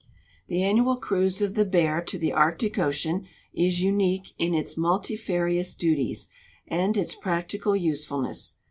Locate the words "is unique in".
3.53-4.55